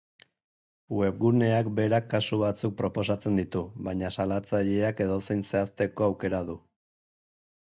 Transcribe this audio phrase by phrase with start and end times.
[0.99, 6.59] Webguneak berak kasu batzuk proposatzen ditu, baina salatzaileak edozein zehazteko aukera du.